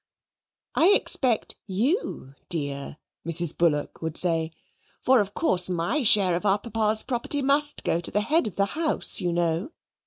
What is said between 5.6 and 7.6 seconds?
my share of our Papa's property